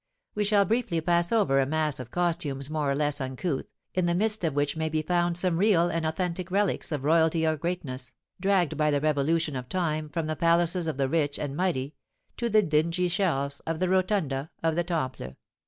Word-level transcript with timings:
We 0.33 0.45
shall 0.45 0.65
briefly 0.65 0.99
pass 0.99 1.31
over 1.31 1.59
a 1.59 1.67
mass 1.67 1.99
of 1.99 2.09
costumes 2.09 2.71
more 2.71 2.89
or 2.89 2.95
less 2.95 3.21
uncouth, 3.21 3.67
in 3.93 4.07
the 4.07 4.15
midst 4.15 4.43
of 4.43 4.55
which 4.55 4.75
may 4.75 4.89
be 4.89 5.03
found 5.03 5.37
some 5.37 5.57
real 5.59 5.89
and 5.91 6.07
authentic 6.07 6.49
relics 6.49 6.91
of 6.91 7.03
royalty 7.03 7.45
or 7.45 7.55
greatness, 7.55 8.11
dragged 8.39 8.77
by 8.77 8.89
the 8.89 8.99
revolution 8.99 9.55
of 9.55 9.69
time 9.69 10.09
from 10.09 10.25
the 10.25 10.35
palaces 10.35 10.87
of 10.87 10.97
the 10.97 11.07
rich 11.07 11.37
and 11.37 11.55
mighty 11.55 11.93
to 12.37 12.49
the 12.49 12.63
dingy 12.63 13.07
shelves 13.09 13.59
of 13.67 13.79
the 13.79 13.89
Rotunda 13.89 14.49
of 14.63 14.75
the 14.75 14.83
Temple. 14.83 15.35